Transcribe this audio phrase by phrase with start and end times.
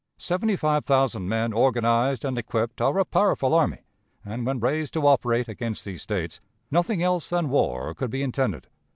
[0.17, 3.83] Seventy five thousand men organized and equipped are a powerful army,
[4.25, 8.65] and, when raised to operate against these States, nothing else than war could be intended.